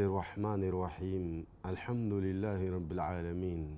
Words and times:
الرحمن 0.00 0.64
الرحيم. 0.64 1.44
الحمد 1.66 2.12
لله 2.12 2.60
رب 2.72 2.90
العالمين. 2.92 3.68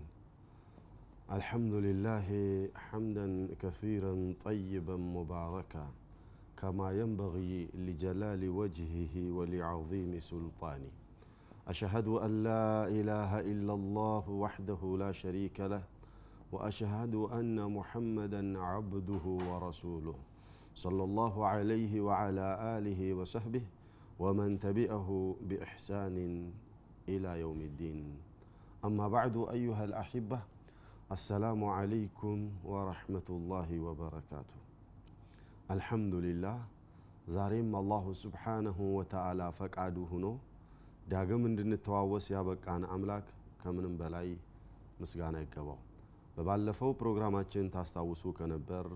الحمد 1.35 1.75
لله 1.75 2.29
حمدا 2.75 3.27
كثيرا 3.63 4.15
طيبا 4.45 4.97
مباركا 4.97 5.87
كما 6.63 6.95
ينبغي 6.95 7.75
لجلال 7.75 8.43
وجهه 8.49 9.15
ولعظيم 9.35 10.21
سلطانه. 10.21 10.93
أشهد 11.66 12.07
أن 12.07 12.33
لا 12.47 12.87
إله 12.87 13.41
إلا 13.41 13.75
الله 13.75 14.30
وحده 14.30 14.80
لا 14.99 15.11
شريك 15.11 15.59
له 15.61 15.83
وأشهد 16.55 17.15
أن 17.35 17.59
محمدا 17.59 18.43
عبده 18.59 19.25
ورسوله. 19.27 20.15
صلى 20.75 21.02
الله 21.05 21.35
عليه 21.47 21.93
وعلى 22.01 22.47
آله 22.79 23.01
وصحبه 23.15 23.63
ومن 24.20 24.59
تبعه 24.59 25.09
بإحسان 25.41 26.18
إلى 27.09 27.32
يوم 27.40 27.59
الدين 27.62 28.00
أما 28.86 29.08
بعد 29.08 29.36
أيها 29.52 29.84
الأحبة 29.86 30.40
السلام 31.12 31.62
عليكم 31.77 32.38
ورحمة 32.66 33.27
الله 33.29 33.70
وبركاته 33.79 34.60
الحمد 35.71 36.16
لله 36.27 36.57
ዛሬም 37.27 37.70
አላሁ 37.79 38.05
ስብሓነሁ 38.21 38.77
ወተዓላ 38.96 39.41
ፈቃዱ 39.60 39.98
ሁኖ 40.10 40.26
ዳግም 41.12 41.43
እንድንተዋወስ 41.49 42.26
ያበቃን 42.34 42.84
አምላክ 42.93 43.27
ከምንም 43.62 43.93
በላይ 44.02 44.27
ምስጋና 45.02 45.35
ይገባው 45.43 45.77
በባለፈው 46.35 46.91
ፕሮግራማችን 47.02 47.70
ታስታውሱ 47.76 48.24
ከነበር 48.40 48.88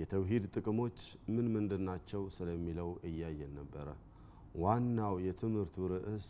የተውሂድ 0.00 0.44
ጥቅሞች 0.56 0.98
ምን 1.34 1.46
ምንድን 1.56 1.84
ናቸው 1.90 2.24
ስለሚለው 2.38 2.90
እያየን 3.10 3.52
ነበረ 3.60 3.86
ዋናው 4.55 5.15
የትምህርቱ 5.25 5.75
ርዕስ 5.93 6.27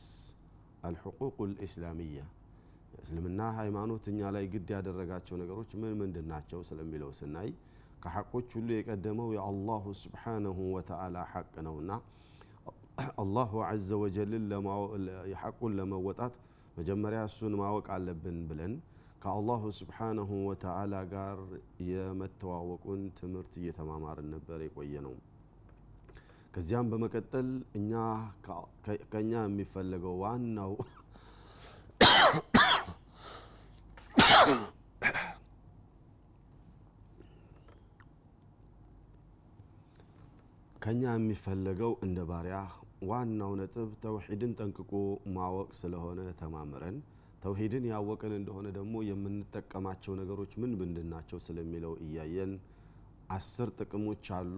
አልሕቁቁ 0.87 1.37
ልእስላሚያ 1.51 2.21
እስልምና 3.01 3.41
ሃይማኖት 3.57 4.05
እኛ 4.11 4.29
ላይ 4.35 4.45
ግድ 4.53 4.69
ያደረጋቸው 4.75 5.35
ነገሮች 5.41 5.71
ምን 5.81 5.93
ምንድን 6.01 6.27
ናቸው 6.31 6.59
ስለሚለው 6.69 7.11
ስናይ 7.19 7.49
ከሐቆች 8.03 8.49
ሁሉ 8.57 8.69
የቀደመው 8.75 9.29
የአላሁ 9.35 9.85
ስብሓነሁ 10.03 10.57
ወተዓላ 10.75 11.17
ሐቅ 11.31 11.53
ነውና 11.67 11.91
አላሁ 13.21 13.51
አዘ 13.67 13.89
ወጀልን 14.03 14.45
ሐቁን 15.41 15.73
ለመወጣት 15.79 16.33
መጀመሪያ 16.77 17.21
እሱን 17.29 17.53
ማወቅ 17.61 17.87
አለብን 17.95 18.37
ብለን 18.49 18.73
ከአላሁ 19.23 19.63
ስብሓነሁ 19.79 20.29
ወተዓላ 20.49 20.95
ጋር 21.13 21.39
የመተዋወቁን 21.89 23.01
ትምህርት 23.19 23.53
እየተማማርን 23.61 24.29
ነበር 24.35 24.59
የቆየ 24.65 25.01
ነው 25.07 25.15
ከዚያም 26.53 26.89
በመቀጠል 26.91 27.49
እኛ 27.79 27.91
ከእኛ 29.11 29.31
የሚፈለገው 29.43 30.15
ዋናው 30.23 30.73
ከኛ 40.83 41.01
የሚፈለገው 41.13 41.91
እንደ 42.05 42.19
ባሪያ 42.27 42.57
ዋናው 43.09 43.51
ነጥብ 43.59 43.89
ተውሂድን 44.03 44.51
ጠንቅቆ 44.59 44.91
ማወቅ 45.35 45.69
ስለሆነ 45.79 46.19
ተማምረን 46.39 46.97
ተውሂድን 47.43 47.85
ያወቅን 47.91 48.33
እንደሆነ 48.37 48.67
ደግሞ 48.77 48.95
የምንጠቀማቸው 49.07 50.13
ነገሮች 50.21 50.51
ምን 50.61 50.71
ምንድን 50.79 51.07
ናቸው 51.13 51.39
ስለሚለው 51.45 51.93
እያየን 52.05 52.53
አስር 53.35 53.69
ጥቅሞች 53.79 54.25
አሉ 54.37 54.57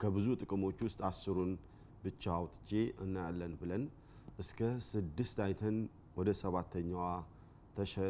ከብዙ 0.00 0.26
ጥቅሞች 0.42 0.78
ውስጥ 0.86 1.00
አስሩን 1.08 1.52
ብቻ 2.04 2.22
አውጥቼ 2.36 2.70
እናያለን 3.04 3.54
ብለን 3.60 3.82
እስከ 4.38 4.60
ስድስት 4.90 5.38
አይተን 5.46 5.78
ወደ 6.18 6.30
ሰባተኛዋ 6.40 7.04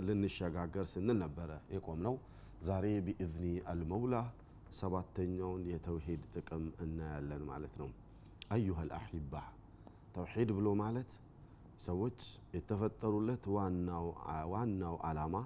ልንሸጋገር 0.06 0.84
ስንል 0.92 1.18
ነበረ 1.22 1.50
የቆም 1.74 1.98
ነው 2.06 2.14
ዛሬ 2.68 2.86
ቢኢዝኒ 3.06 3.44
አልመውላ 3.72 4.14
ሰባተኛውን 4.80 5.62
የተውሂድ 5.70 6.22
ጥቅም 6.34 6.64
እናያለን 6.84 7.42
ማለት 7.50 7.74
ነው። 7.80 7.88
አዩሃ 8.50 8.78
ልአሒባ 8.88 9.34
ተውሂድ 10.14 10.50
ብሎ 10.56 10.68
ማለት 10.82 11.10
ሰዎች 11.86 12.18
የተፈጠሩለት 12.56 13.44
ዋናው 14.52 14.96
አላማ 15.08 15.36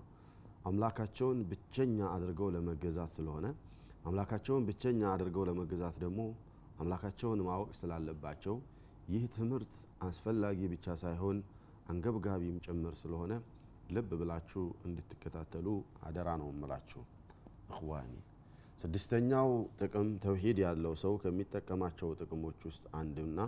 አምላካቸውን 0.65 1.41
ብቸኛ 1.51 1.99
አድርገው 2.15 2.49
ለመገዛት 2.55 3.11
ስለሆነ 3.17 3.47
አምላካቸውን 4.05 4.67
ብቸኛ 4.69 5.01
አድርገው 5.13 5.45
ለመገዛት 5.49 5.97
ደግሞ 6.03 6.21
አምላካቸውን 6.81 7.41
ማወቅ 7.47 7.71
ስላለባቸው 7.79 8.57
ይህ 9.09 9.25
ትምህርት 9.37 9.73
አስፈላጊ 10.07 10.61
ብቻ 10.73 10.87
ሳይሆን 11.03 11.39
አንገብጋቢም 11.93 12.59
ጭምር 12.67 12.95
ስለሆነ 13.01 13.33
ልብ 13.95 14.11
ብላችሁ 14.21 14.63
እንድትከታተሉ 14.89 15.67
አደራ 16.09 16.29
ነው 16.43 16.49
እምላችሁ 16.55 17.03
እኽዋኒ። 17.71 18.13
ስድስተኛው 18.83 19.51
ጥቅም 19.81 20.09
ተውሂድ 20.25 20.59
ያለው 20.65 20.95
ሰው 21.03 21.15
ከሚጠቀማቸው 21.23 22.09
ጥቅሞች 22.21 22.61
ውስጥ 22.69 22.85
አንድና 23.01 23.39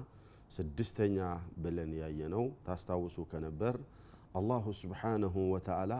ስድስተኛ 0.51 1.19
ብለን 1.63 1.93
ያየነው 2.01 2.45
ታስታውሱ 2.67 3.19
ከነበር 3.33 3.77
አላሁ 4.39 4.65
ስብሓነሁ 4.81 5.35
ወተዓላ 5.55 5.93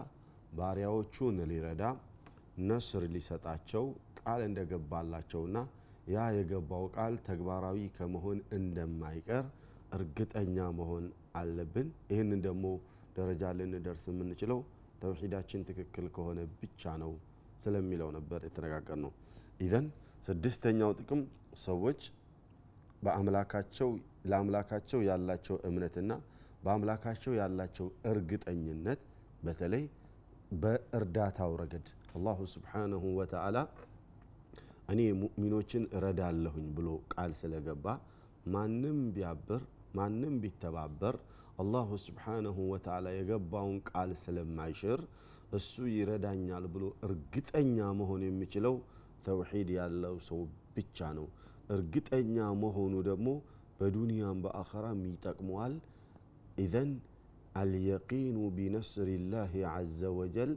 ባሪያዎቹን 0.51 1.37
ሊረዳ 1.51 1.83
ነስር 2.69 3.03
ሊሰጣቸው 3.15 3.85
ቃል 4.27 4.41
እንደገባላቸውና 4.47 5.57
ያ 6.13 6.25
የገባው 6.35 6.83
ቃል 6.95 7.13
ተግባራዊ 7.27 7.79
ከመሆን 7.97 8.39
እንደማይቀር 8.57 9.45
እርግጠኛ 9.97 10.57
መሆን 10.79 11.05
አለብን። 11.39 11.87
ይህንን 12.11 12.39
ደግሞ 12.47 12.65
ደረጃ 13.17 13.51
ልንደርስ 13.59 14.03
የምንችለው 14.09 14.59
ተውሂዳችን 15.01 15.61
ትክክል 15.69 16.05
ከሆነ 16.15 16.39
ብቻ 16.61 16.93
ነው 17.03 17.11
ስለሚለው 17.63 18.09
ነበር 18.17 18.39
የተነጋገር 18.47 18.97
ነው 19.05 19.11
ኢዘን 19.65 19.85
ስድስተኛው 20.27 20.91
ጥቅም 20.99 21.21
ሰዎች 21.65 22.01
በአምላካቸው 23.03 23.89
ለአምላካቸው 24.31 24.99
ያላቸው 25.09 25.57
እምነትና 25.69 26.11
በአምላካቸው 26.63 27.33
ያላቸው 27.39 27.87
እርግጠኝነት 28.11 29.01
በተለይ 29.43 29.83
በእርዳታው 30.61 31.51
ረገድ 31.61 31.87
አላሁ 32.15 32.39
ስብሓነሁ 32.53 33.03
ወተዓላ 33.19 33.57
እኔ 34.89 35.01
ሙእሚኖችን 35.21 35.83
እረዳለሁኝ 35.95 36.67
ብሎ 36.77 36.89
ቃል 37.13 37.31
ስለገባ 37.39 37.85
ማንም 38.53 38.99
ቢያብር 39.15 39.61
ማንም 39.97 40.35
ቢተባበር 40.43 41.15
الله 41.61 41.89
سبحانه 42.05 42.57
وتعالى 42.71 43.07
የገባውን 43.15 43.77
ቃል 43.89 44.11
ስለማይሽር 44.23 45.01
እሱ 45.57 45.87
ይረዳኛል 45.93 46.65
ብሎ 46.73 46.85
እርግጠኛ 47.07 47.77
መሆን 47.99 48.21
የሚችለው 48.27 48.75
ተውሂድ 49.27 49.69
ያለው 49.77 50.15
ሰው 50.27 50.39
ብቻ 50.75 51.07
ነው። 51.17 51.27
እርግጠኛ 51.75 52.35
መሆኑ 52.61 52.93
ደግሞ 53.07 53.29
በዱንያም 53.79 54.37
በአኸራም 54.43 54.99
ይጠቅመዋል። 55.07 55.73
إذن 56.57 56.91
اليقين 57.55 58.37
بنصر 58.57 59.09
الله 59.31 59.53
عز 59.95 60.11
وجل 60.19 60.51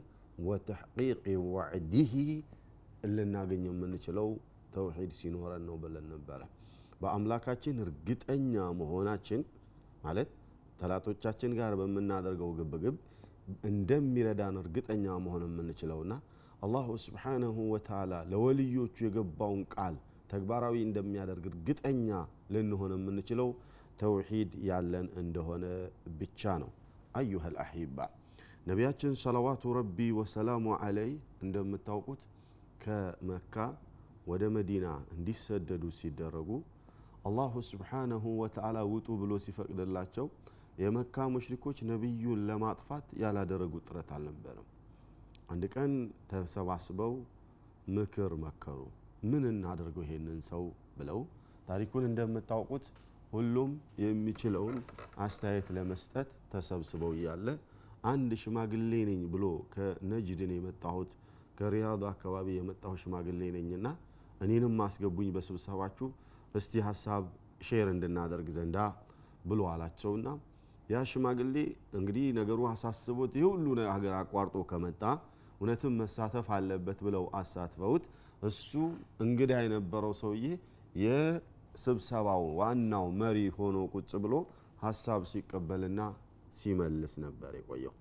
وتحقيق 0.45 1.23
وعده 1.53 2.13
ልናገኝ 3.09 3.63
የምንችለው 3.69 4.27
ተውሂድ 4.73 5.11
ሲኖረን 5.19 5.63
ነው 5.69 5.75
ብለን 5.83 6.05
ነበረ። 6.13 6.41
በአምላካችን 7.01 7.77
እርግጠኛ 7.85 8.51
መሆናችን 8.79 9.41
ማለት 10.03 10.29
ጠላቶቻችን 10.81 11.51
ጋር 11.59 11.73
በምናደርገው 11.79 12.51
ግብግብ 12.59 12.95
እንደሚረዳን 13.69 14.55
እርግጠኛ 14.61 15.15
መሆን 15.25 15.43
የምንችለውና 15.47 16.13
አላሁ 16.61 16.87
ስብሓነሁ 17.05 17.57
ወተዓላ 17.73 18.13
ለወልዮቹ 18.31 18.95
የገባውን 19.05 19.61
ቃል 19.75 19.95
ተግባራዊ 20.31 20.75
እንደሚያደርግ 20.87 21.45
እርግጠኛ 21.51 22.09
ልንሆን 22.55 22.91
የምንችለው 22.97 23.49
ተውሂድ 24.01 24.51
ያለን 24.69 25.07
እንደሆነ 25.21 25.65
ብቻ 26.19 26.51
ነው። 26.63 26.69
አዩሃ 27.15 27.45
ልአሒባ 27.55 27.97
ነቢያችን 28.67 29.13
ሰለዋቱ 29.21 29.73
ረቢ 29.77 29.97
ወሰላሙ 30.19 30.65
አለይ 30.85 31.11
እንደምታውቁት 31.45 32.21
ከመካ 32.81 33.55
ወደ 34.27 34.43
መዲና 34.55 34.85
እንዲሰደዱ 35.15 35.83
ሲደረጉ 35.97 36.49
አላሁ 37.25 37.53
ስብሓነሁ 37.69 38.23
ወተዓላ 38.41 38.77
ውጡ 38.91 39.07
ብሎ 39.21 39.33
ሲፈቅድላቸው 39.45 40.27
የመካ 40.81 41.25
ሙሽሪኮች 41.33 41.77
ነቢዩን 41.89 42.39
ለማጥፋት 42.49 43.07
ያላደረጉት 43.23 43.83
ጥረት 43.89 44.09
አልነበረም። 44.15 44.67
አንድ 45.49 45.63
ቀን 45.75 45.91
ተሰባስበው 46.31 47.13
ምክር 47.95 48.33
መከሩ። 48.45 48.79
ምን 49.31 49.43
እናደርገው 49.51 50.03
ይሄንን 50.05 50.39
ሰው 50.49 50.63
ብለው 50.97 51.19
ታሪኩን 51.67 52.03
እንደምታውቁት 52.09 52.85
ሁሉም 53.33 53.71
የሚችለውን 54.03 54.77
አስተያየት 55.25 55.67
ለመስጠት 55.77 56.29
ተሰብስበው 56.53 57.11
እያለ 57.17 57.47
አንድ 58.03 58.31
ሽማግሌ 58.41 58.93
ነኝ 59.09 59.21
ብሎ 59.33 59.45
ከነጅድ 59.73 60.25
ነው 60.25 60.51
የመጣሁት 60.55 61.11
ከሪያድ 61.61 62.03
አካባቢ 62.09 62.47
የመጣሁ 62.55 62.91
ሽማግሌ 63.01 63.41
ነኝና 63.55 63.87
እኔንም 64.43 64.77
አስገቡኝ 64.85 65.27
በስብሰባችሁ 65.35 66.07
እስቲ 66.55 66.73
ሀሳብ 66.87 67.23
share 67.67 67.87
እንድናደርግ 67.91 68.47
ዘንዳ 68.55 68.77
ብሎ 69.49 69.61
አላቸውና 69.71 70.27
ያ 70.89 71.01
ሽማግሌ 71.11 71.55
እንግዲህ 71.99 72.25
ነገሩ 72.39 72.59
አሳስቦት 72.71 73.33
ይህ 73.39 73.45
ሁሉ 73.51 73.65
ሀገር 73.93 74.13
አቋርጦ 74.21 74.63
ከመጣ 74.71 75.03
እውነትም 75.59 75.93
መሳተፍ 76.01 76.47
አለበት 76.55 76.99
ብለው 77.07 77.25
አሳትፈውት 77.39 78.05
እሱ 78.49 78.71
እንግዳ 79.25 79.51
የነበረው 79.63 80.13
ሰውዬ 80.21 80.45
የስብሰባው 81.03 82.43
ዋናው 82.59 83.05
መሪ 83.21 83.39
ሆኖ 83.57 83.77
ቁጭ 83.93 84.11
ብሎ 84.23 84.33
ሀሳብ 84.83 85.21
ሲቀበልና 85.31 86.01
ሲመልስ 86.57 87.13
ነበር 87.25 87.51
የቆየው። 87.59 87.93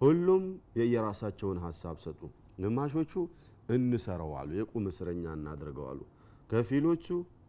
ሁሉም 0.00 0.44
የየራሳቸውን 0.78 1.58
ሀሳብ 1.66 1.96
ሰጡ። 2.04 2.20
ግማሾቹ 2.62 3.12
እንሰረው 3.74 4.32
አሉ፣ 4.38 4.50
የቁም 4.58 4.84
እስረኛ 4.90 5.24
እናድርገው 5.38 5.86
አሉ። 5.92 6.00
ከፊሎቹ 6.50 7.06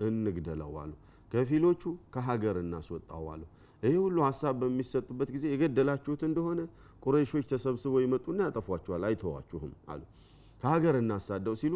እንግደለው 0.08 0.74
አሉ። 0.82 0.92
ከፊሎቹ 1.32 1.84
ከሀገር 2.14 2.56
እናስወጣው 2.62 3.26
አሉ። 3.34 3.42
ይህ 3.84 3.96
ሁሉ 4.04 4.18
ሀሳብ 4.28 4.56
በሚሰጡበት 4.62 5.30
ጊዜ 5.36 5.46
የገደላችሁት 5.54 6.22
እንደሆነ 6.28 6.60
ቁረይሾች 7.04 7.46
ተሰብስበው 7.52 8.02
ይመጡና 8.04 8.40
ያጠፏችኋል፣ 8.48 9.04
አይተዋችሁም 9.08 9.74
አሉ። 9.92 10.02
ከሀገር 10.62 10.96
እናሳደው 11.00 11.56
ሲሉ 11.62 11.76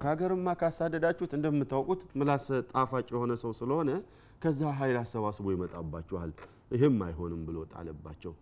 ከሀገርማ 0.00 0.48
ካሳደዳችሁት 0.60 1.32
እንደምታውቁት 1.36 2.00
ምላስ 2.18 2.46
ጣፋጭ 2.70 3.06
የሆነ 3.14 3.32
ሰው 3.42 3.52
ስለሆነ 3.60 3.90
ከዛ 4.42 4.60
ኃይል 4.78 4.96
አሰባስቦ 5.00 5.46
ይመጣባችኋል፣ 5.54 6.30
ይህም 6.74 6.96
አይሆንም 7.06 7.42
ብሎ 7.48 7.58
ጣለባቸው። 7.72 8.32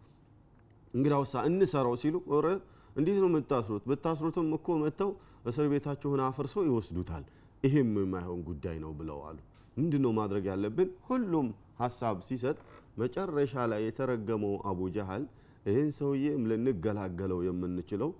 እንግዳውሳ 0.94 1.34
እንሰራው 1.48 1.94
ሲሉ 2.02 2.14
ረ 2.44 2.48
እንዴት 2.96 3.18
ነው 3.22 3.28
የምታስሩት? 3.30 3.82
ብታስሩትም 3.90 4.48
እኮ 4.56 4.68
መጥተው 4.82 5.10
እስር 5.50 5.66
ቤታችሁን 5.72 6.20
አፍርሰው 6.26 6.62
ይወስዱታል። 6.68 7.24
ይህም 7.64 7.90
የማይሆን 8.00 8.40
ጉዳይ 8.48 8.76
ነው 8.84 8.92
ብለው 8.98 9.18
አሉ። 9.28 9.38
ምንድን 9.76 10.02
ነው 10.04 10.12
ማድረግ 10.18 10.44
ያለብን? 10.50 10.88
ሁሉም 11.08 11.46
ሀሳብ 11.80 12.16
ሲሰጥ 12.28 12.56
መጨረሻ 13.00 13.54
ላይ 13.70 13.80
የተረገመው 13.86 14.54
አቡ 14.70 14.88
ጃህል 14.96 15.22
ይህን 15.66 15.90
ሰውዬም 15.98 16.42
ልንገላገለው 16.50 17.40
የምንችለው 17.46 18.10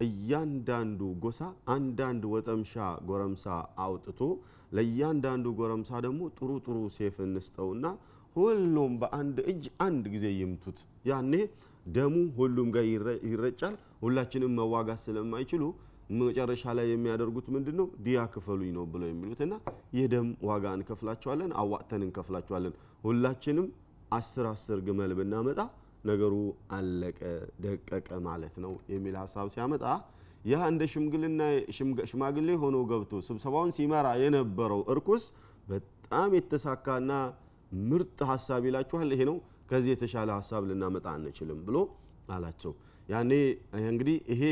እያንዳንዱ 0.00 1.00
ጎሳ 1.22 1.40
አንዳንድ 1.74 2.22
ወጠምሻ 2.32 2.74
ጎረምሳ 3.08 3.44
አውጥቶ 3.84 4.20
ለእያንዳንዱ 4.76 5.46
ጎረምሳ 5.58 5.90
ደግሞ 6.06 6.22
ጥሩ 6.38 6.50
ጥሩ 6.66 6.76
ሴፍ 6.96 7.16
እንስጠውና 7.26 7.84
ሁሉም 8.36 8.92
በአንድ 9.02 9.36
እጅ 9.50 9.64
አንድ 9.84 10.04
ጊዜ 10.14 10.26
ይምቱት። 10.38 10.78
ያኔ 11.10 11.32
ደሙ 11.88 12.14
ሁሉም 12.38 12.68
ጋር 12.74 12.84
ይረጫል። 13.28 13.74
ሁላችንም 14.02 14.52
መዋጋት 14.58 15.00
ስለማይችሉ 15.04 15.62
መጨረሻ 16.20 16.64
ላይ 16.78 16.86
የሚያደርጉት 16.90 17.46
ምንድን 17.54 17.76
ነው? 17.80 17.86
ዲያ 18.04 18.18
ክፈሉኝ 18.34 18.70
ነው 18.76 18.84
ብለው 18.92 19.08
የሚሉትና 19.10 19.54
የደም 19.98 20.28
ዋጋ 20.48 20.74
እንከፍላቸዋለን፣ 20.76 21.52
አዋጥተን 21.62 22.02
እንከፍላቸዋለን። 22.06 22.74
ሁላችንም 23.04 23.66
አስር 24.12 24.46
አስር 24.52 24.78
ግመል 24.86 25.12
ብናመጣ 25.18 25.60
ነገሩ 26.08 26.34
አለቀ 26.76 27.20
ደቀቀ 27.64 28.08
ማለት 28.26 28.54
ነው 28.64 28.72
የሚል 28.92 29.16
ሀሳብ 29.22 29.46
ሲያመጣ 29.54 29.84
ያ 30.44 30.56
እንደ 30.70 30.82
ሽምግልና 30.92 31.42
ሽማግሌ 32.10 32.48
ሆኖ 32.62 32.76
ገብቶ 32.90 33.12
ስብሰባውን 33.28 33.70
ሲመራ 33.76 34.06
የነበረው 34.22 34.80
እርኩስ 34.92 35.24
በጣም 35.66 36.30
የተሳካና 36.38 37.12
ምርጥ 37.86 38.18
ሀሳብ 38.30 38.62
ይላችኋል፣ 38.68 39.08
ይሄ 39.14 39.22
ነው፣ 39.30 39.36
ከዚህ 39.70 39.90
የተሻለ 39.94 40.28
ሀሳብ 40.38 40.62
ልናመጣ 40.68 41.06
አንችልም 41.14 41.58
ብሎ 41.66 41.76
አላቸው። 42.34 42.72
ያኔ 43.08 43.32
እንግዲህ 43.84 44.16
ይሄ 44.32 44.42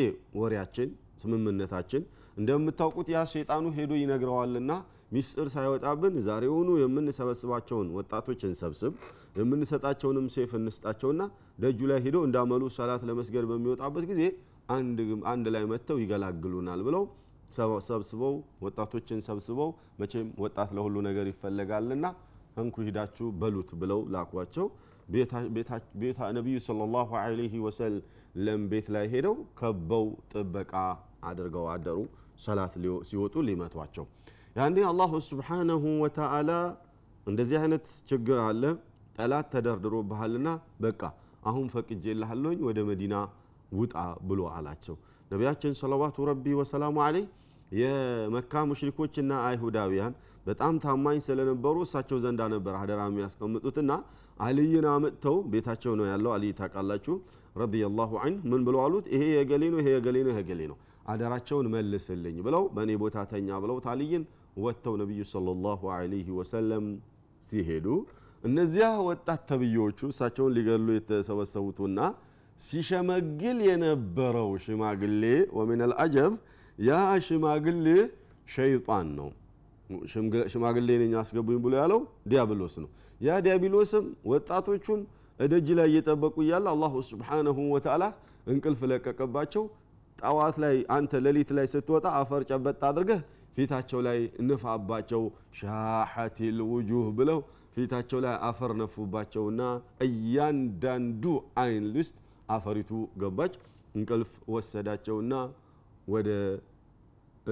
ወሬያችን 0.41 0.89
ስምምነታችን 1.23 2.03
እንደምታውቁት 2.41 3.09
ያ 3.15 3.21
ሸይጣኑ 3.33 3.65
ሄዶ 3.77 3.93
ይነግረዋልና 4.01 4.73
ሚስጥር 5.15 5.49
ሳይወጣብን 5.55 6.15
ዛሬውኑ 6.27 6.71
የምንሰበስባቸውን 6.81 7.89
ወጣቶች 7.97 8.41
እንሰብስብ፣ 8.49 8.93
የምንሰጣቸውንም 9.39 10.27
ሴፍ 10.35 10.53
እንስጣቸውና 10.59 11.23
ደጁ 11.63 11.81
ላይ 11.91 12.01
ሄዶ 12.07 12.17
እንዳመሉ 12.29 12.63
ሰላት 12.77 13.03
ለመስገድ 13.09 13.45
በሚወጣበት 13.51 14.07
ጊዜ 14.11 14.23
አንድ 15.33 15.47
ላይ 15.55 15.65
መጥተው 15.73 15.99
ይገላግሉናል 16.03 16.83
ብለው 16.87 17.05
ሰብስበው 17.89 18.35
ወጣቶችን 18.65 19.19
ሰብስበው 19.27 19.71
መቼም 20.01 20.29
ወጣት 20.45 20.71
ለሁሉ 20.77 20.97
ነገር 21.09 21.27
ይፈለጋልና 21.31 22.07
እንኩ 22.63 22.77
ሂዳችሁ 22.87 23.27
በሉት 23.41 23.71
ብለው 23.81 24.01
ላኳቸው። 24.15 24.67
ነቢዩ 26.37 26.57
ሰለላሁ 26.67 27.09
ዐለይሂ 27.23 27.55
ወሰለም 27.67 28.61
ቤት 28.71 28.87
ላይ 28.95 29.07
ሄደው 29.15 29.37
ከበው 29.61 30.07
ጥበቃ 30.33 30.73
አድርገው 31.31 31.67
አደሩ። 31.75 31.99
ሰላት 32.45 32.75
ሲወጡ 33.09 33.35
ሊመቷቸው 33.49 34.07
ያኔ 34.57 34.77
አላሁ 34.89 35.13
ስብሓነሁ 35.29 35.85
ወተዓላ 36.03 36.51
እንደዚህ 37.27 37.57
አይነት 37.63 37.87
ችግር 38.11 38.39
አለ፣ 38.45 38.63
ጠላት 39.17 39.47
ተደርድሮብሃልና 39.55 40.49
በቃ 40.85 41.01
አሁን 41.49 41.67
ፈቅጄልሃለሁኝ 41.75 42.61
ወደ 42.69 42.79
መዲና 42.91 43.15
ውጣ 43.73 43.95
ብሎ 44.29 44.41
አላቸው። 44.57 44.97
ነቢያችን 45.31 45.73
ሰለዋቱ 45.81 46.27
ረቢ 46.31 46.47
ወሰላሙ 46.61 46.97
አለይህ 47.07 47.27
የመካ 47.73 48.63
ሙሽሪኮችና 48.71 49.33
አይሁዳውያን 49.49 50.15
በጣም 50.47 50.75
ታማኝ 50.85 51.19
ስለነበሩ 51.27 51.77
እሳቸው 51.87 52.19
ዘንዳ 52.25 52.43
ነበር 52.55 52.75
አደራ 52.81 53.01
የሚያስቀምጡትና 53.11 53.93
አልይን 54.47 54.87
አምጥተው 54.93 55.37
ቤታቸው 55.53 55.93
ነው 56.01 56.07
ያለው። 56.13 56.31
አልይ 56.37 56.53
ታውቃላችሁ፣ 56.61 57.15
ረዲየላሁ 57.63 58.13
ዐንሁ 58.23 58.41
ምን 58.53 58.63
ብለው 58.67 58.81
አሉት? 58.85 59.07
ይሄ 59.15 59.23
የገሌ 59.37 59.63
ነው፣ 59.75 59.79
ይሄ 59.83 59.89
የገሌ 59.97 60.17
ነው፣ 60.27 60.33
የገሌ 60.39 60.61
ነው፣ 60.73 60.79
አደራቸውን 61.13 61.67
መልስልኝ 61.75 62.37
ብለው 62.47 62.63
በእኔ 62.77 62.91
ቦታ 63.03 63.17
ተኛ 63.33 63.59
ብለው 63.65 63.77
አልይን 63.93 64.23
ወጥተው 64.57 64.95
ነቢዩ 65.03 65.21
ሰለላሁ 65.31 65.81
ዐለይሂ 65.95 66.27
ወሰለም 66.39 66.85
ሲሄዱ 67.47 67.87
እነዚያ 68.45 68.87
ወጣት 69.09 69.41
ተብዬዎቹ 69.51 70.01
እሳቸውን 70.13 70.53
ሊገሉ 70.57 70.87
የተሰበሰቡትና 70.97 71.99
ሲሸመግል 72.61 73.59
የነበረው 73.69 74.51
ሽማግሌ 74.65 75.23
ወሚነል 75.59 75.93
አጀብ 76.05 76.33
ያ 76.79 76.93
ሽማግሌ 77.27 77.87
ሸይጣን 78.49 79.09
ነው። 79.19 79.29
ሽማግሌ 80.53 80.89
ነኝ 81.03 81.13
አስገቡኝ 81.23 81.59
ብሎ 81.65 81.73
ያለው 81.83 82.01
ዲያብሎስ 82.31 82.75
ነው። 82.83 82.91
ያ 83.21 83.39
ዲያብሎስም 83.47 84.05
ወጣቶቹም 84.31 85.01
እደጅ 85.39 85.69
ላይ 85.79 85.89
እየጠበቁ 85.91 86.37
እያለ 86.45 86.67
አላሁ 86.75 86.95
ስብሓነሁ 87.11 87.59
ወተዓላ 87.75 88.05
እንቅልፍ 88.53 88.81
ለቀቀባቸው። 88.91 89.65
ጠዋት 90.19 90.57
ላይ 90.65 90.77
አንተ 90.97 91.13
ሌሊት 91.27 91.51
ላይ 91.59 91.67
ስትወጣ 91.73 92.07
አፈር 92.19 92.43
ጨበጥ 92.51 92.81
አድርገህ 92.91 93.21
ፊታቸው 93.57 94.01
ላይ 94.07 94.19
ንፋባቸው። 94.49 95.23
ሻሐቲል 95.59 96.59
ውጁህ 96.73 97.07
ብለው 97.19 97.41
ፊታቸው 97.75 98.19
ላይ 98.25 98.35
አፈር 98.49 98.73
ነፉባቸውና 98.81 99.61
እያንዳንዱ 100.07 101.25
አይን 101.63 101.87
ውስጥ 101.97 102.15
አፈሪቱ 102.49 102.91
ገባች። 103.23 103.55
እንቅልፍ 103.95 104.31
ወሰዳቸውና 104.55 105.35
ወደ 106.09 106.29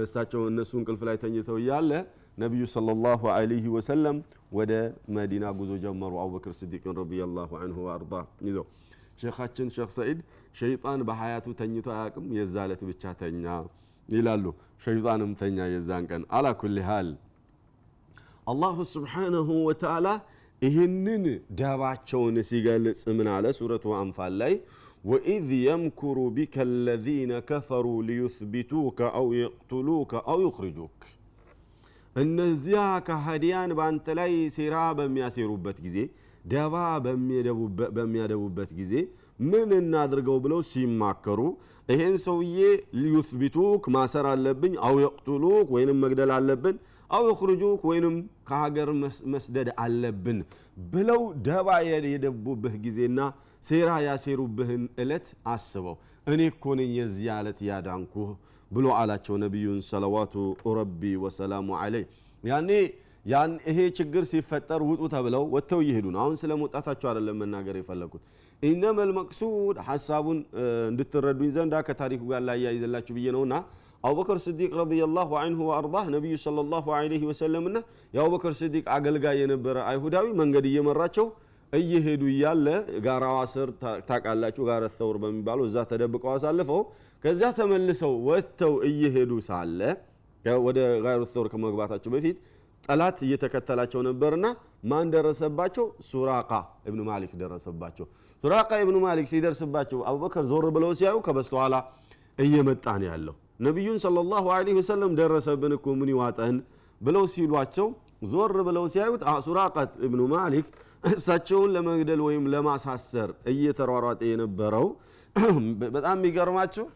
እሳቸው 0.02 0.42
እነሱ 0.50 0.71
እንቅልፍ 0.80 1.02
ላይ 1.09 1.16
ተኝተው 1.23 1.56
እያለ 1.62 1.90
ነቢዩ 2.38 2.62
ሰለላሁ 2.75 3.23
ዐለይሂ 3.35 3.64
ወሰለም 3.75 4.16
ወደ 4.52 4.73
መዲና 5.16 5.44
ጉዞ 5.59 5.73
ጀመሩ። 5.85 6.12
አቡበክር 6.23 6.52
ስዲቅን 6.61 6.94
ረዲየላሁ 7.00 7.50
ዐንሁ 7.61 7.78
ወአርዳ 7.87 8.14
ይዘው 8.47 8.66
ሼኻችን 9.23 9.68
ሼክ 9.76 9.90
ሰዒድ 9.97 10.21
ሸይጣን 10.59 11.00
በሀያቱ 11.09 11.47
ተኝቶ 11.59 11.87
አያውቅም፣ 11.94 12.26
የዛ 12.38 12.54
ዕለት 12.66 12.82
ብቻ 12.88 13.12
ተኛ 13.21 13.44
ይላሉ። 14.09 14.44
ሸይጣንም 14.85 15.32
ተኛ 15.40 15.59
የዛን 15.73 16.04
ቀን። 16.11 16.23
على 16.37 16.47
حال 16.88 17.11
الله 18.47 18.76
سبحانه 18.92 19.49
وتعالى 19.66 20.06
ይህንን 20.62 21.25
ደባቸውን 21.59 22.37
ሲገልጽ 22.49 23.02
ምን 23.16 23.28
አለ? 23.35 23.44
ሱረቱ 23.59 23.85
አንፋል 24.00 24.35
ላይ 24.40 24.54
وإذ 25.04 25.49
يمكر 25.61 26.18
بك 26.35 26.56
الذين 26.64 27.32
كفروا 27.49 27.87
ليثبتوك 28.09 28.99
أو 29.18 29.26
يقتلوك 29.38 30.23
أو 30.32 30.38
يخرجوك 30.44 30.99
እነዚያ 32.16 32.80
ከሃዲያን 33.06 33.71
በአንተ 33.78 34.06
ላይ 34.18 34.32
ሴራ 34.56 34.76
በሚያሴሩበት 34.99 35.78
ጊዜ 35.87 35.99
ደባ 36.44 36.75
በሚያደቡበት 37.97 38.71
ጊዜ 38.80 38.94
ምን 39.50 39.70
እናድርገው 39.78 40.37
ብለው 40.44 40.61
ሲማከሩ 40.70 41.40
ይሄን 41.88 42.16
ሰውዬ 42.25 42.58
ሊዩስቢቱክ 43.02 43.84
ማሰር 43.94 44.26
አለብኝ፣ 44.32 44.75
አው 44.87 44.96
የቅቱሉክ 45.02 45.68
ወይንም 45.75 45.99
መግደል 46.04 46.30
አለብን፣ 46.37 46.76
አው 47.11 47.25
የኽርጁክ 47.28 47.80
ወይንም 47.90 48.14
ከሀገር 48.49 48.88
መስደድ 49.32 49.68
አለብን 49.84 50.38
ብለው 50.92 51.20
ደባ 51.49 51.68
የደቡብህ 52.06 52.75
ጊዜና 52.84 53.18
ሴራ 53.62 53.90
ያሴሩብህን 54.06 54.84
እለት 55.02 55.26
አስበው። 55.52 55.96
እኔ 56.26 56.40
እኮ 56.50 56.75
ነኝ 56.78 56.90
የዚያ 56.99 57.37
ዕለት 57.42 57.61
ያዳንኩህ 57.68 58.30
ብሎ 58.70 58.87
አላቸው 58.99 59.34
ነቢዩን 59.42 59.80
ሰለዋቱ 59.88 60.34
ረቢ 60.78 61.02
ወሰላሙ 61.25 61.68
አለይ። 61.80 62.04
ያኔ 62.44 62.70
ይሄ 63.66 63.78
ችግር 63.99 64.22
ሲፈጠር 64.30 64.80
ውጡ 64.87 65.02
ተብለው 65.12 65.42
ወጥተው 65.54 65.80
እየሄዱ 65.84 66.06
ነው። 66.14 66.20
አሁን 66.22 66.37
ስለ 66.40 66.52
መውጣታቸው 66.61 67.08
አይደለም 67.11 67.37
መናገር 67.42 67.76
የፈለግኩት። 67.78 68.22
ኢነመል 68.62 69.11
መቅሱድ 69.16 69.76
ሀሳቡን 69.87 70.38
እንድትረዱኝ 70.90 71.49
ዘንዳ 71.57 71.75
ከታሪኩ 71.87 72.23
ጋር 72.33 72.42
ላይ 72.49 72.59
ያይዘላችሁ 72.66 73.14
ብዬ 73.16 73.28
ነውና 73.37 73.54
አቡበክር 74.04 74.38
ስዲቅ 74.45 74.71
ረዲየላሁ 74.81 75.31
ዐንሁ 75.40 75.61
ወአርዳህ 75.69 76.04
ነቢዩ 76.14 76.35
ሰለላሁ 76.45 76.85
ዐለይሂ 76.97 77.23
ወሰለምና 77.31 77.76
የአቡበክር 78.14 78.52
ስዲቅ 78.61 78.85
አገልጋይ 78.97 79.37
የነበረ 79.42 79.76
አይሁዳዊ 79.90 80.28
መንገድ 80.40 80.64
እየመራቸው 80.71 81.26
እየሄዱ 81.73 82.23
እያለ 82.33 82.66
ጋራዋ 83.04 83.37
ስር 83.52 83.69
ታውቃላችሁ፣ 84.09 84.62
ጋረ 84.71 84.85
ተውር 84.97 85.16
በሚባለው 85.23 85.64
እዛ 85.69 85.85
ተደብቀው 85.90 86.31
አሳልፈው 86.35 86.81
ከዚያ 87.25 87.50
ተመልሰው 87.59 88.14
ወጥተው 88.28 88.75
እየሄዱ 88.88 89.33
ሳለ 89.49 89.81
ወደ 90.64 90.78
ጋሩ 91.04 91.23
ተውር 91.35 91.49
ከመግባታቸው 91.52 92.11
በፊት 92.14 92.37
ጠላት 92.86 93.16
እየተከተላቸው 93.26 94.00
ነበርና 94.08 94.46
ማን 94.90 95.06
ደረሰባቸው? 95.14 95.84
ሱራቃ 96.08 96.50
እብኑ 96.88 97.00
ማሊክ 97.08 97.32
ደረሰባቸው። 97.42 98.06
ሱራቃ 98.44 98.70
እብኑ 98.84 98.96
ማሊክ 99.04 99.26
ሲደርስባቸው 99.32 99.98
አቡበከር 100.10 100.44
ዞር 100.50 100.66
ብለው 100.76 100.92
ሲያዩ 101.00 101.18
ከበስተኋላ 101.26 101.74
እየመጣ 102.44 102.84
ነው 103.00 103.08
ያለው። 103.12 103.34
ነቢዩን 103.66 103.98
ሰለላሁ 104.04 104.44
ዐለይሂ 104.54 104.74
ወሰለም 104.80 105.12
ደረሰብን 105.20 105.72
እኮ 105.76 105.86
ምን 106.00 106.08
ይዋጠን 106.12 106.56
ብለው 107.00 107.24
ሲሏቸው 107.34 107.88
ዞር 108.32 108.54
ብለው 108.68 108.84
ሲያዩት 108.94 109.22
ሱራቃት 109.46 109.92
እብኑ 110.06 110.22
ማሊክ 110.32 110.66
እሳቸውን 111.10 111.70
ለመግደል 111.74 112.20
ወይም 112.26 112.44
ለማሳሰር 112.52 113.30
እየተሯሯጠ 113.52 114.20
የነበረው 114.30 114.86
በጣም 115.96 116.16
የሚገርማቸው 116.18 116.86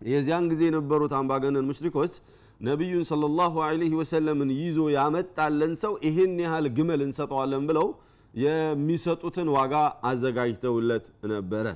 የዚያን 0.00 0.46
ጊዜ 0.52 0.62
የነበሩት 0.68 1.12
አምባገነን 1.18 1.68
ሙሽሪኮች 1.70 2.14
ነቢዩን 2.60 3.04
ሰለላሁ 3.10 3.54
ዐለይሂ 3.64 3.92
ወሰለምን 4.00 4.50
ይዞ 4.58 4.78
ያመጣለን 4.94 5.72
ሰው 5.82 5.92
ይህን 6.06 6.34
ያህል 6.44 6.66
ግመል 6.76 7.00
እንሰጠዋለን 7.06 7.64
ብለው 7.70 7.88
የሚሰጡትን 8.34 9.48
ዋጋ 9.56 9.74
አዘጋጅተውለት 10.10 11.04
ነበረ። 11.32 11.66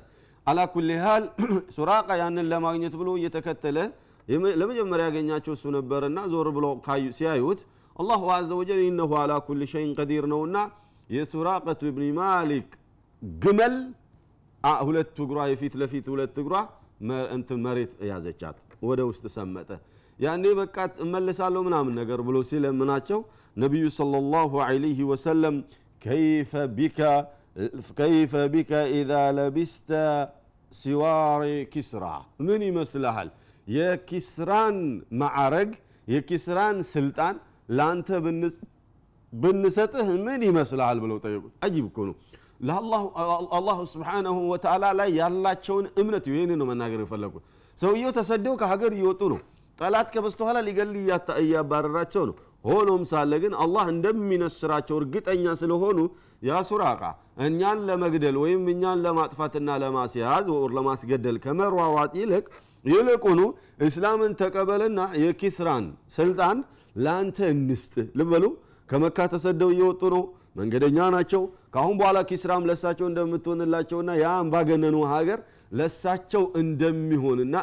አላኩል 0.47 0.89
ያህል 0.97 1.25
ሱራቃ 1.77 2.09
ያንን 2.23 2.47
ለማግኘት 2.53 2.95
ብሎ 3.01 3.09
እየተከተለ 3.21 3.77
ለመጀመሪያ 4.61 5.05
ያገኛቸው 5.09 5.53
እሱ 5.57 5.65
ነበርና 5.77 6.19
ዞር 6.33 6.49
ብሎ 6.57 6.67
ሲያዩት 7.19 7.61
አላሁ 7.97 8.23
አዘ 8.35 8.51
ወጀል 8.61 8.81
ኢነሁ 8.87 9.13
አላ 9.23 9.33
ኩል 9.47 9.63
ሸይን 9.73 9.91
ቀዲር 9.99 10.25
ነውና 10.33 10.57
የሱራቀቱ 11.11 11.81
ብኒ 11.97 12.07
ማሊክ 12.19 12.69
ግመል 13.41 13.75
ሁለት 14.83 15.17
እግሯ 15.25 15.39
የፊት 15.51 15.75
ለፊት 15.81 16.07
ሁለት 16.13 16.37
እግሯ 16.43 16.55
እንትን 17.37 17.59
መሬት 17.67 17.93
ያዘቻት፣ 18.11 18.59
ወደ 18.89 19.01
ውስጥ 19.11 19.25
ሰመጠ። 19.37 19.71
ያኔ 20.21 20.45
በቃ 20.59 20.77
እመለሳለሁ 21.05 21.61
ምናምን 21.69 21.95
ነገር 22.01 22.21
ብሎ 22.27 22.37
ሲለምናቸው 22.49 23.21
ነቢዩ 23.57 23.85
ሰለላሁ 23.99 24.51
ዐለይሂ 24.67 24.99
ወሰለም 25.11 25.57
ከይፈ 26.03 26.53
ቢከ 28.53 28.71
ኢዛ 28.95 29.13
ለቢስተ 29.39 29.91
ሲዋሪ 30.73 31.45
ኪስራ 31.73 32.05
ምን 32.47 32.61
ይመስልሃል? 32.69 33.29
የኪስራን 33.67 34.77
ማዕረግ 35.21 35.71
የኪስራን 36.09 36.77
ስልጣን 36.93 37.35
ለአንተ 37.69 38.09
ብንሰጥህ 39.33 40.09
ምን 40.27 40.41
ይመስልሃል 40.49 40.99
ብለው 41.05 41.19
ጠየቁት። 41.25 41.53
አጂብ 41.67 41.85
እኮ 41.91 41.99
ነው። 42.09 42.15
አላሁ 43.59 43.79
ስብሓነሁ 43.93 44.37
ወተዓላ 44.53 44.85
ላይ 44.99 45.09
ያላቸውን 45.21 45.87
እምነት 46.01 46.25
ይህን 46.31 46.53
ነው 46.61 46.67
መናገር 46.71 47.01
የፈለጉት። 47.05 47.45
ሰውየው 47.79 48.13
ተሰደው 48.19 48.55
ከሀገር 48.63 48.93
እየወጡ 48.97 49.23
ነው። 49.33 49.41
ጠላት 49.81 50.09
ከበስተኋላ 50.15 50.59
ሊገል 50.67 50.91
እያባረራቸው 51.43 52.25
ነው። 52.29 52.35
ሆኖም 52.65 53.03
ሳለ 53.11 53.33
ግን 53.43 53.53
አላህ 53.65 53.85
እንደሚነስራቸው 53.93 54.97
እርግጠኛ 55.01 55.45
ስለሆኑ 55.61 55.99
ያ 56.43 56.59
ሱራቃ 56.69 57.03
እኛን 57.47 57.79
ለመግደል 57.89 58.37
ወይም 58.43 58.65
እኛን 58.73 58.99
ለማጥፋትና 59.05 59.79
ለማስያዝ 59.83 60.49
ወር 60.55 60.73
ለማስገደል 60.79 61.37
ከመሯሯጥ 61.45 62.13
ይልቅ 62.21 62.45
ይልቁኑ 62.85 63.41
እስላምን 63.87 64.35
ተቀበልና 64.41 65.01
የኪስራን 65.23 65.87
ስልጣን 66.17 66.59
ለአንተ 66.97 67.39
እንስጥ 67.55 67.97
ልበሉ። 68.21 68.45
ከመካ 68.89 69.19
ተሰደው 69.33 69.71
እየወጡ 69.75 70.03
ነው። 70.15 70.23
መንገደኛ 70.57 70.99
ናቸው። 71.15 71.43
ከአሁን 71.75 71.97
በኋላ 71.99 72.19
ኪስራም 72.31 72.63
ለሳቸው 72.69 73.07
እንደምትሆንላቸውና 73.11 74.11
ያ 74.23 74.29
አምባገነኑ 74.41 74.97
ሀገር 75.13 75.41
ለሳቸው 75.79 76.43
እንደሚሆንና 76.63 77.55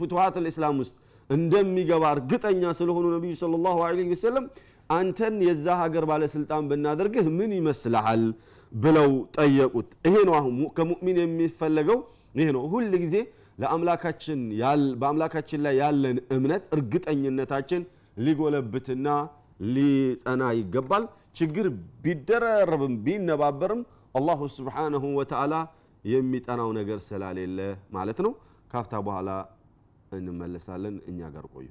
ፍትሀት 0.00 0.36
ልእስላም 0.44 0.76
ውስጥ 0.82 0.94
እንደሚገባ 1.30 2.04
እርግጠኛ 2.16 2.62
ስለሆኑ 2.78 3.06
ነቢዩ 3.16 3.32
ሰለላሁ 3.42 3.76
ዐለይሂ 3.86 4.08
ወሰለም 4.14 4.44
አንተን 4.90 5.34
የዛ 5.46 5.66
ሀገር 5.82 6.04
ባለስልጣን 6.10 6.68
ብናደርግህ 6.70 7.26
ምን 7.38 7.50
ይመስልሃል 7.58 8.22
ብለው 8.72 9.10
ጠየቁት። 9.36 9.88
ይሄ 10.06 10.14
ነው 10.28 10.34
አሁን 10.38 10.54
ከሙእሚን 10.78 11.18
የሚፈለገው 11.22 11.98
ይሄ 12.38 12.46
ነው። 12.56 12.64
ሁል 12.72 12.86
ጊዜ 13.04 13.16
በአምላካችን 15.00 15.60
ላይ 15.64 15.74
ያለን 15.80 16.18
እምነት 16.36 16.64
እርግጠኝነታችን 16.76 17.82
ሊጎለብትና 18.18 19.08
ሊጠና 19.68 20.42
ይገባል። 20.58 21.04
ችግር 21.38 21.66
ቢደረርብም 22.04 22.94
ቢነባበርም 23.04 23.80
አላሁ 24.14 24.40
ስብሓነሁ 24.56 25.04
ወተዓላ 25.18 25.54
የሚጠናው 26.04 26.70
ነገር 26.78 26.98
ስላሌለ 27.08 27.58
ማለት 27.96 28.18
ነው። 28.26 28.32
ካፍታ 28.70 28.94
በኋላ 29.06 29.30
እንመለሳለን። 30.12 30.96
እኛ 31.10 31.20
ጋር 31.34 31.46
ቆዩ። 31.54 31.68